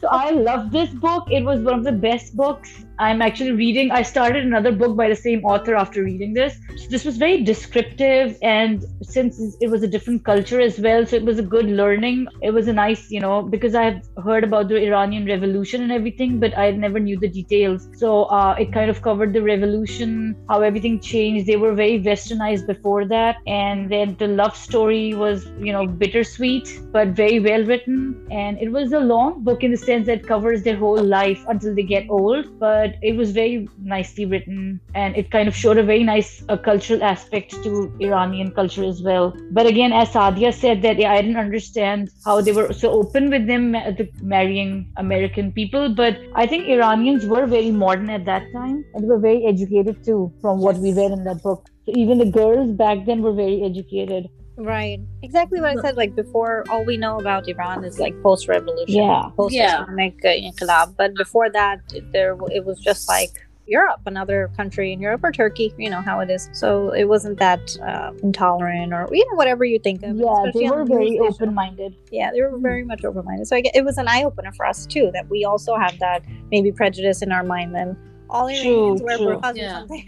So 0.00 0.08
I 0.08 0.30
love 0.30 0.72
this 0.72 0.90
book. 0.90 1.30
It 1.30 1.44
was 1.44 1.60
one 1.60 1.74
of 1.78 1.84
the 1.84 1.92
best 1.92 2.36
books. 2.36 2.84
I'm 2.98 3.22
actually 3.22 3.52
reading. 3.52 3.90
I 3.90 4.02
started 4.02 4.44
another 4.44 4.72
book 4.72 4.96
by 4.96 5.08
the 5.08 5.16
same 5.16 5.44
author 5.44 5.74
after 5.74 6.02
reading 6.02 6.34
this. 6.34 6.58
So 6.76 6.88
this 6.88 7.04
was 7.04 7.16
very 7.16 7.42
descriptive, 7.42 8.36
and 8.42 8.84
since 9.02 9.40
it 9.60 9.68
was 9.68 9.82
a 9.82 9.88
different 9.88 10.24
culture 10.24 10.60
as 10.60 10.78
well, 10.78 11.06
so 11.06 11.16
it 11.16 11.24
was 11.24 11.38
a 11.38 11.42
good 11.42 11.66
learning. 11.66 12.26
It 12.42 12.50
was 12.50 12.68
a 12.68 12.72
nice, 12.72 13.10
you 13.10 13.20
know, 13.20 13.42
because 13.42 13.74
I've 13.74 14.02
heard 14.24 14.44
about 14.44 14.68
the 14.68 14.76
Iranian 14.76 15.26
Revolution 15.26 15.82
and 15.82 15.92
everything, 15.92 16.38
but 16.40 16.56
I 16.56 16.70
never 16.70 17.00
knew 17.00 17.18
the 17.18 17.28
details. 17.28 17.88
So 17.96 18.24
uh, 18.24 18.56
it 18.58 18.72
kind 18.72 18.90
of 18.90 19.02
covered 19.02 19.32
the 19.32 19.42
revolution, 19.42 20.36
how 20.48 20.60
everything 20.62 21.00
changed. 21.00 21.46
They 21.46 21.56
were 21.56 21.74
very 21.74 22.02
westernized 22.02 22.66
before 22.66 23.04
that, 23.06 23.36
and 23.46 23.90
then 23.90 24.16
the 24.18 24.28
love 24.28 24.56
story 24.56 25.14
was, 25.14 25.46
you 25.60 25.72
know, 25.72 25.86
bittersweet 25.86 26.80
but 26.92 27.08
very 27.08 27.40
well 27.40 27.64
written. 27.64 28.26
And 28.30 28.58
it 28.58 28.70
was 28.70 28.92
a 28.92 29.00
long 29.00 29.42
book 29.44 29.62
in 29.62 29.70
the 29.70 29.76
sense 29.76 30.06
that 30.06 30.26
covers 30.26 30.62
their 30.62 30.76
whole 30.76 31.02
life 31.02 31.44
until 31.48 31.74
they 31.74 31.82
get 31.82 32.06
old, 32.08 32.58
but 32.58 32.81
it 33.02 33.16
was 33.16 33.32
very 33.32 33.68
nicely 33.82 34.26
written, 34.26 34.80
and 34.94 35.16
it 35.16 35.30
kind 35.30 35.48
of 35.48 35.54
showed 35.54 35.78
a 35.78 35.82
very 35.82 36.02
nice 36.02 36.30
uh, 36.48 36.56
cultural 36.56 37.02
aspect 37.02 37.50
to 37.64 37.72
Iranian 38.00 38.50
culture 38.52 38.84
as 38.84 39.02
well. 39.02 39.34
But 39.50 39.66
again, 39.66 39.92
as 39.92 40.08
Sadia 40.10 40.52
said, 40.52 40.82
that 40.82 40.98
yeah, 40.98 41.12
I 41.12 41.22
didn't 41.22 41.36
understand 41.36 42.10
how 42.24 42.40
they 42.40 42.52
were 42.52 42.72
so 42.72 42.90
open 42.90 43.30
with 43.30 43.46
them 43.46 43.72
the 43.72 44.08
marrying 44.22 44.92
American 44.96 45.52
people, 45.52 45.94
but 45.94 46.18
I 46.34 46.46
think 46.46 46.68
Iranians 46.68 47.26
were 47.26 47.46
very 47.46 47.70
modern 47.70 48.10
at 48.10 48.24
that 48.26 48.44
time, 48.52 48.84
and 48.94 49.04
they 49.04 49.08
were 49.08 49.18
very 49.18 49.46
educated 49.46 50.04
too, 50.04 50.32
from 50.40 50.60
what 50.60 50.76
we 50.78 50.92
read 50.92 51.12
in 51.12 51.24
that 51.24 51.42
book. 51.42 51.66
So 51.86 51.92
even 51.96 52.18
the 52.18 52.30
girls 52.30 52.76
back 52.76 53.06
then 53.06 53.22
were 53.22 53.32
very 53.32 53.62
educated. 53.64 54.28
Right. 54.62 55.00
Exactly 55.22 55.60
what 55.60 55.76
I 55.76 55.80
said. 55.82 55.96
Like 55.96 56.14
before, 56.14 56.64
all 56.70 56.84
we 56.84 56.96
know 56.96 57.18
about 57.18 57.48
Iran 57.48 57.84
is 57.84 57.98
like 57.98 58.14
post-revolution, 58.22 58.94
Yeah. 59.02 59.30
post-Islamic 59.36 60.14
uh, 60.24 60.28
inqilab. 60.28 60.96
But 60.96 61.14
before 61.14 61.50
that, 61.50 61.80
it- 61.92 62.12
there 62.12 62.36
it 62.58 62.64
was 62.64 62.78
just 62.78 63.08
like 63.08 63.32
Europe, 63.66 64.02
another 64.06 64.50
country 64.56 64.92
in 64.92 65.00
Europe, 65.00 65.22
or 65.24 65.32
Turkey. 65.32 65.72
You 65.78 65.90
know 65.90 66.00
how 66.00 66.20
it 66.20 66.30
is. 66.30 66.48
So 66.52 66.90
it 66.90 67.04
wasn't 67.14 67.38
that 67.40 67.76
uh, 67.90 68.12
intolerant, 68.22 68.92
or 68.92 69.08
you 69.10 69.24
know 69.30 69.36
whatever 69.36 69.64
you 69.64 69.78
think 69.80 70.02
of. 70.04 70.16
Yeah, 70.16 70.50
they 70.54 70.68
were 70.70 70.84
the 70.84 70.94
very 70.94 71.18
open-minded. 71.18 71.92
Yeah, 72.12 72.30
they 72.32 72.40
were 72.42 72.56
very 72.58 72.84
much 72.84 73.04
open-minded. 73.04 73.46
So 73.48 73.56
I 73.56 73.60
get, 73.62 73.74
it 73.74 73.84
was 73.84 73.98
an 73.98 74.06
eye-opener 74.06 74.52
for 74.52 74.64
us 74.66 74.86
too 74.86 75.10
that 75.14 75.28
we 75.28 75.44
also 75.44 75.76
have 75.76 75.98
that 75.98 76.22
maybe 76.52 76.70
prejudice 76.70 77.20
in 77.22 77.32
our 77.32 77.42
mind. 77.44 77.74
Then 77.74 77.96
all 78.30 78.46
True, 78.48 78.56
Iranians 78.58 79.02
wear 79.02 79.16
true. 79.18 79.26
burqas 79.26 79.54
or 79.54 79.58
Yeah. 79.58 79.78
something. 79.78 80.04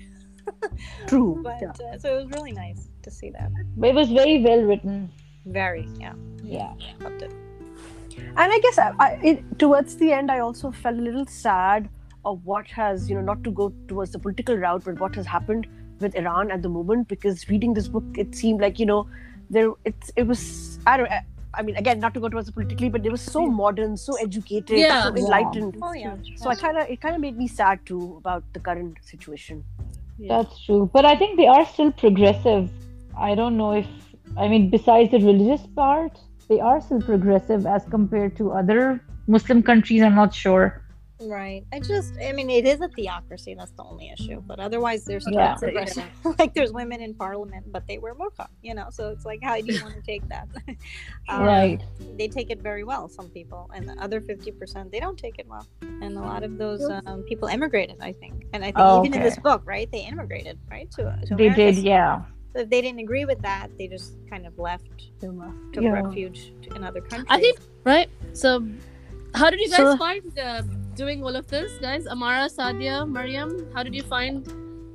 True. 1.07 1.41
But 1.43 1.57
Yeah. 1.63 1.71
uh, 1.95 1.99
so 1.99 2.07
it 2.19 2.25
was 2.25 2.31
really 2.37 2.53
nice 2.53 2.89
to 3.05 3.11
see 3.11 3.31
that. 3.31 3.51
But 3.77 3.91
it 3.91 3.95
was 3.95 4.11
very 4.11 4.43
well 4.43 4.63
written. 4.63 5.11
Very, 5.47 5.89
yeah, 6.01 6.15
Yeah. 6.43 6.73
loved 7.01 7.23
it. 7.23 7.33
And 8.37 8.53
I 8.53 8.59
guess 8.61 8.79
I, 8.79 8.93
I, 8.99 9.11
it, 9.23 9.59
towards 9.59 9.97
the 9.97 10.13
end, 10.13 10.31
I 10.31 10.39
also 10.41 10.71
felt 10.71 10.99
a 10.99 11.03
little 11.03 11.27
sad 11.27 11.89
of 12.25 12.45
what 12.45 12.67
has, 12.69 13.09
you 13.11 13.17
know, 13.17 13.23
not 13.23 13.45
to 13.45 13.51
go 13.51 13.73
towards 13.89 14.13
the 14.13 14.19
political 14.19 14.57
route, 14.57 14.85
but 14.85 14.99
what 15.01 15.15
has 15.17 15.27
happened 15.27 15.67
with 16.01 16.15
Iran 16.15 16.51
at 16.51 16.63
the 16.63 16.69
moment. 16.69 17.09
Because 17.09 17.49
reading 17.49 17.75
this 17.75 17.89
book, 17.89 18.05
it 18.17 18.35
seemed 18.35 18.61
like, 18.61 18.79
you 18.79 18.87
know, 18.87 19.07
there 19.51 19.71
it's 19.85 20.11
it 20.17 20.27
was 20.27 20.79
I 20.87 20.97
don't. 20.97 21.11
I 21.57 21.63
mean, 21.63 21.77
again, 21.77 22.01
not 22.01 22.15
to 22.15 22.21
go 22.21 22.29
towards 22.29 22.47
the 22.49 22.53
politically, 22.53 22.89
but 22.89 23.03
they 23.05 23.11
were 23.11 23.17
so 23.25 23.47
modern, 23.47 23.97
so 23.97 24.15
educated, 24.23 24.79
Yeah. 24.79 25.03
so 25.03 25.11
Yeah. 25.15 25.23
enlightened. 25.25 25.77
Oh 25.83 25.93
yeah. 25.93 26.17
So 26.37 26.51
I 26.51 26.55
kind 26.55 26.79
of 26.79 26.89
it 26.95 27.01
kind 27.01 27.15
of 27.15 27.21
made 27.21 27.37
me 27.43 27.47
sad 27.47 27.85
too 27.91 28.15
about 28.23 28.43
the 28.55 28.61
current 28.71 28.97
situation. 29.03 29.63
That's 30.19 30.65
true. 30.65 30.89
But 30.93 31.05
I 31.05 31.15
think 31.17 31.37
they 31.37 31.47
are 31.47 31.65
still 31.67 31.93
progressive. 31.93 32.71
I 33.19 33.35
don't 33.35 33.57
know 33.57 33.73
if, 33.73 33.87
I 34.37 34.49
mean, 34.49 34.71
besides 34.71 35.11
the 35.11 35.19
religious 35.19 35.67
part, 35.75 36.19
they 36.49 36.61
are 36.61 36.81
still 36.81 37.01
progressive 37.03 37.67
as 37.67 37.85
compared 37.87 38.37
to 38.37 38.53
other 38.53 39.01
Muslim 39.27 39.63
countries. 39.63 40.03
I'm 40.03 40.15
not 40.15 40.35
sure. 40.35 40.81
Right. 41.23 41.65
I 41.73 41.79
just, 41.79 42.13
I 42.21 42.33
mean, 42.33 42.51
it 42.51 42.67
is 42.67 42.81
a 42.81 42.89
theocracy. 42.89 43.55
That's 43.55 43.71
the 43.71 43.85
only 43.85 44.11
issue. 44.11 44.43
But 44.45 44.59
otherwise, 44.59 45.05
there's 45.05 45.27
Yeah. 45.31 45.55
progressive. 45.55 46.05
like 46.39 46.53
there's 46.55 46.73
women 46.73 47.01
in 47.01 47.15
parliament, 47.15 47.71
but 47.73 47.87
they 47.87 47.99
wear 47.99 48.15
burqa. 48.15 48.49
You 48.63 48.75
know, 48.75 48.89
so 48.91 49.11
it's 49.11 49.25
like, 49.25 49.39
how 49.43 49.55
do 49.59 49.73
you 49.73 49.81
want 49.83 49.95
to 49.95 50.03
take 50.03 50.29
that? 50.29 50.49
Um, 51.29 51.45
Right. 51.45 51.81
They 52.19 52.29
take 52.29 52.51
it 52.51 52.61
very 52.61 52.85
well. 52.85 53.09
Some 53.09 53.31
people, 53.31 53.71
and 53.75 53.89
the 53.89 53.95
other 54.03 54.21
fifty 54.21 54.51
percent, 54.53 54.93
they 54.93 55.01
don't 55.01 55.17
take 55.17 55.39
it 55.39 55.47
well. 55.49 55.67
And 55.81 56.19
a 56.19 56.21
lot 56.21 56.43
of 56.43 56.59
those 56.59 56.83
um, 57.07 57.23
people 57.23 57.49
immigrated, 57.49 57.97
I 58.03 58.13
think. 58.13 58.45
And 58.53 58.63
I 58.63 58.67
think 58.67 58.77
Oh, 58.81 58.99
even 59.07 59.15
in 59.15 59.23
this 59.23 59.39
book, 59.39 59.63
right, 59.65 59.91
they 59.91 60.01
immigrated, 60.05 60.59
right, 60.71 60.91
to, 60.91 61.19
to 61.27 61.35
They 61.37 61.47
America. 61.47 61.73
did, 61.73 61.77
yeah. 61.79 62.25
So 62.55 62.61
if 62.61 62.71
they 62.71 62.81
didn't 62.81 63.01
agree 63.01 63.25
with 63.25 63.41
that, 63.43 63.69
they 63.79 63.89
just 63.89 64.15
kind 64.31 64.47
of 64.47 64.57
left, 64.59 64.87
took 65.21 65.83
Yeah. 65.83 65.91
refuge 65.91 66.53
in 66.75 66.85
other 66.85 67.01
countries. 67.01 67.27
I 67.29 67.41
think 67.41 67.59
right. 67.85 68.09
So, 68.33 68.65
how 69.35 69.51
did 69.51 69.59
you 69.61 69.69
guys 69.71 69.79
So- 69.79 69.97
find 69.97 70.23
uh, 70.39 70.63
doing 70.95 71.25
all 71.25 71.35
of 71.35 71.47
this, 71.49 71.73
guys? 71.81 72.07
Amara, 72.07 72.49
Sadia, 72.49 73.09
Mariam, 73.09 73.51
how 73.75 73.83
did 73.83 73.95
you 73.95 74.03
find? 74.05 74.47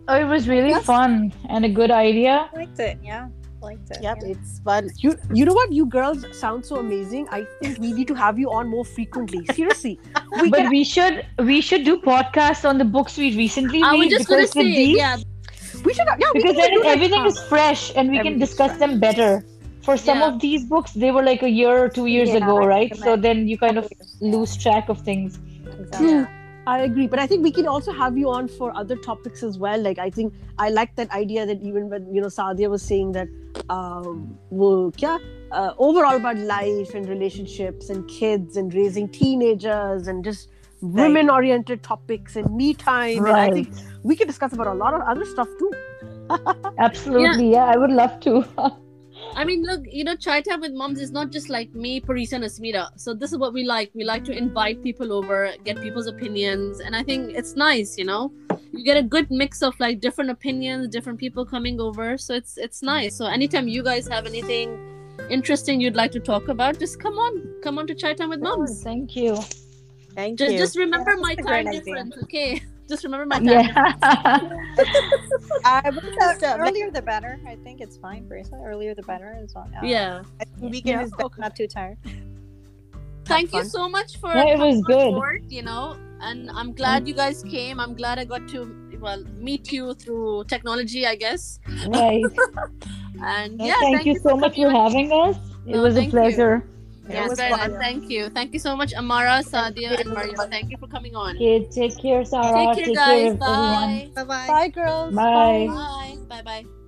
Oh, 0.08 0.16
it 0.16 0.24
was 0.24 0.48
really 0.48 0.70
Yes. 0.70 0.86
fun 0.86 1.34
and 1.50 1.66
a 1.66 1.70
good 1.70 1.92
idea. 1.92 2.50
I 2.54 2.58
liked 2.62 2.80
it. 2.80 2.98
Yeah, 3.04 3.28
liked 3.62 3.92
it. 3.92 3.98
Yep, 4.02 4.18
yeah. 4.22 4.32
it's 4.34 4.60
fun. 4.60 4.90
You 5.04 5.16
you 5.34 5.44
know 5.46 5.54
what? 5.54 5.72
You 5.80 5.86
girls 5.86 6.26
sound 6.44 6.66
so 6.66 6.78
amazing. 6.78 7.28
I 7.30 7.42
think 7.62 7.78
we 7.80 7.92
need 7.92 8.08
to 8.08 8.16
have 8.16 8.40
you 8.40 8.50
on 8.52 8.70
more 8.76 8.86
frequently. 8.86 9.42
Seriously, 9.54 10.00
we 10.42 10.50
but 10.50 10.62
can. 10.62 10.70
we 10.78 10.84
should 10.94 11.26
we 11.52 11.60
should 11.62 11.84
do 11.84 11.98
podcasts 12.00 12.64
on 12.72 12.78
the 12.84 12.86
books 12.96 13.18
we 13.18 13.36
recently 13.36 13.84
I 13.84 13.92
read 13.92 14.00
was 14.00 14.10
just 14.18 14.28
gonna 14.30 14.42
because 14.44 14.56
with 14.56 14.66
say, 14.66 14.76
these, 14.86 14.98
yeah, 14.98 15.18
We 15.90 15.94
should. 15.98 16.10
Yeah, 16.24 16.32
we 16.34 16.42
because 16.42 16.56
can 16.56 16.72
then 16.72 16.74
do 16.82 16.84
everything 16.96 17.26
is 17.26 17.40
fresh 17.54 17.92
and 17.96 18.12
we 18.12 18.20
can 18.20 18.38
discuss 18.38 18.72
fresh. 18.72 18.80
them 18.80 19.00
better. 19.00 19.32
For 19.82 19.98
some 19.98 20.20
Yeah. 20.20 20.28
of 20.34 20.40
these 20.40 20.66
books, 20.66 20.92
they 21.04 21.12
were 21.12 21.24
like 21.24 21.42
a 21.42 21.50
year 21.50 21.78
or 21.84 21.90
two 21.90 22.06
years 22.06 22.30
Yeah, 22.30 22.42
ago, 22.44 22.58
I 22.64 22.66
right? 22.74 22.96
So 22.96 23.16
then 23.16 23.48
you 23.48 23.58
kind 23.58 23.78
of 23.78 23.92
lose 24.22 24.56
track 24.66 24.90
of 24.90 25.02
things. 25.02 25.40
Exactly. 25.80 26.28
I 26.68 26.82
agree, 26.82 27.08
but 27.08 27.18
I 27.18 27.26
think 27.26 27.44
we 27.44 27.52
can 27.52 27.68
also 27.68 27.92
have 27.92 28.18
you 28.18 28.30
on 28.30 28.48
for 28.48 28.72
other 28.78 28.96
topics 28.96 29.42
as 29.42 29.58
well. 29.58 29.82
Like 29.82 29.98
I 29.98 30.10
think 30.12 30.34
I 30.60 30.70
like 30.70 30.96
that 30.98 31.12
idea 31.12 31.46
that 31.46 31.64
even 31.64 31.90
when 31.90 32.14
you 32.14 32.22
know 32.22 32.28
Sadia 32.28 32.70
was 32.70 32.84
saying 32.84 33.14
that, 33.14 33.28
um, 33.70 34.38
wo 34.52 34.92
kya, 34.92 35.18
uh, 35.52 35.74
overall 35.80 36.18
about 36.18 36.38
life 36.38 36.94
and 36.94 37.10
relationships 37.10 37.90
and 37.90 38.08
kids 38.08 38.58
and 38.58 38.74
raising 38.74 39.10
teenagers 39.10 40.08
and 40.08 40.24
just 40.24 40.50
women-oriented 40.82 41.84
topics 41.84 42.36
and 42.36 42.56
me 42.56 42.74
time. 42.74 43.26
And 43.26 43.36
I 43.36 43.52
think 43.52 43.74
we 44.04 44.16
can 44.16 44.28
discuss 44.28 44.54
about 44.54 44.68
a 44.68 44.74
lot 44.74 44.94
of 44.94 45.02
other 45.02 45.26
stuff 45.26 45.48
too. 45.58 45.72
Absolutely. 46.78 47.52
Yeah, 47.52 47.66
I 47.66 47.78
would 47.78 47.92
love 47.92 48.20
to. 48.22 48.46
I 49.36 49.44
mean, 49.44 49.64
look, 49.64 49.82
you 49.86 50.04
know, 50.04 50.16
chai 50.16 50.42
time 50.42 50.62
with 50.62 50.74
moms 50.74 51.00
is 51.00 51.12
not 51.12 51.32
just 51.32 51.50
like 51.50 51.74
me, 51.74 52.00
Parisa, 52.00 52.34
and 52.34 52.44
Asmita. 52.44 52.90
So 52.96 53.14
this 53.14 53.32
is 53.32 53.38
what 53.38 53.54
we 53.54 53.64
like. 53.64 53.92
We 53.94 54.04
like 54.04 54.24
to 54.26 54.32
invite 54.32 54.82
people 54.84 55.12
over, 55.14 55.54
get 55.64 55.82
people's 55.82 56.08
opinions, 56.08 56.80
and 56.80 56.96
I 56.96 57.04
think 57.04 57.36
it's 57.36 57.56
nice. 57.56 57.98
You 57.98 58.06
know, 58.06 58.32
you 58.72 58.84
get 58.84 58.98
a 58.98 59.04
good 59.04 59.30
mix 59.30 59.62
of 59.62 59.80
like 59.80 60.00
different 60.00 60.30
opinions, 60.30 60.88
different 60.88 61.20
people 61.20 61.46
coming 61.46 61.80
over. 61.80 62.18
So 62.18 62.34
it's 62.34 62.58
it's 62.58 62.82
nice. 62.82 63.16
So 63.16 63.26
anytime 63.26 63.68
you 63.68 63.84
guys 63.84 64.08
have 64.08 64.26
anything 64.26 64.86
interesting 65.30 65.80
you'd 65.80 65.96
like 65.96 66.12
to 66.12 66.20
talk 66.20 66.48
about, 66.48 66.80
just 66.80 67.00
come 67.00 67.18
on, 67.18 67.62
come 67.62 67.78
on 67.78 67.88
to 67.88 67.96
chai 67.96 68.14
time 68.14 68.30
with 68.30 68.42
moms. 68.42 68.84
Thank 68.84 69.16
you. 69.16 69.38
Thank 70.16 70.40
Just 70.40 70.52
you. 70.54 70.58
just 70.58 70.78
remember 70.78 71.12
Yeah, 71.16 71.22
my 71.22 71.36
that's 71.36 71.48
a 71.48 71.50
time 71.50 71.68
idea. 71.68 71.80
difference, 71.82 72.18
okay? 72.24 72.62
Just 72.90 73.04
remember 73.04 73.26
my 73.28 73.38
time. 73.40 73.68
difference. 73.68 74.02
Yeah. 74.02 74.40
I 75.64 75.90
would 75.90 76.04
just, 76.14 76.44
uh, 76.44 76.58
earlier 76.60 76.90
the 76.90 77.04
better. 77.04 77.40
I 77.48 77.56
think 77.58 77.82
it's 77.82 77.98
fine, 77.98 78.26
Parisa. 78.28 78.58
Earlier 78.66 78.96
the 78.96 79.04
better. 79.04 79.38
as 79.44 79.54
well. 79.54 79.70
Uh, 79.78 79.86
Yeah. 79.86 80.24
we 80.60 80.82
can 80.82 80.98
Yeah, 80.98 81.02
just 81.04 81.14
oh, 81.22 81.30
not 81.38 81.56
too 81.56 81.68
tired. 81.68 81.98
Thank 83.26 83.54
you 83.54 83.64
so 83.64 83.88
much 83.88 84.18
for 84.18 84.34
Yeah, 84.34 84.46
it 84.56 84.58
was 84.58 84.82
coming 84.82 84.86
on 84.86 84.92
good. 84.92 85.14
board, 85.14 85.44
you 85.50 85.62
know, 85.62 85.98
and 86.20 86.50
I'm 86.50 86.74
glad 86.74 87.08
you 87.08 87.14
guys 87.14 87.44
came. 87.44 87.80
I'm 87.80 87.94
glad 87.94 88.18
I 88.18 88.26
got 88.26 88.48
to 88.50 88.76
well 89.00 89.24
meet 89.38 89.72
you 89.72 89.94
through 89.94 90.46
technology, 90.46 91.06
I 91.06 91.16
guess. 91.16 91.60
right. 91.88 92.26
And 93.22 93.60
yeah, 93.60 93.76
thank, 93.82 94.06
you 94.06 94.18
so 94.20 94.36
much 94.38 94.56
for 94.56 94.70
having 94.72 95.12
us. 95.12 95.36
It 95.68 95.76
No, 95.76 95.84
was 95.84 95.98
a 95.98 96.08
pleasure. 96.10 96.64
you. 96.66 96.79
Pleasure. 97.10 97.28
Yes, 97.30 97.38
very 97.38 97.52
nice. 97.52 97.82
Thank 97.82 98.10
you. 98.10 98.30
Thank 98.30 98.54
you 98.54 98.60
so 98.60 98.76
much, 98.76 98.94
Amara, 98.94 99.42
Sadia, 99.44 100.00
and 100.00 100.10
Maria. 100.10 100.36
Thank 100.50 100.72
you 100.72 100.78
for 100.78 100.88
coming 100.88 101.16
on. 101.16 101.36
Okay, 101.36 101.66
take 101.66 101.98
care, 101.98 102.24
Sarah. 102.26 102.76
Take 102.76 102.86
care, 102.86 102.96
guys. 102.96 103.34
of 103.34 103.42
everyone. 103.42 103.42
Bye. 103.42 104.12
Bye 104.16 104.24
bye. 104.24 104.48
Bye, 104.48 104.68
girls. 104.70 105.16
Bye. 105.16 105.68
Bye. 105.68 106.18
Bye. 106.30 106.42
Bye. 106.44 106.79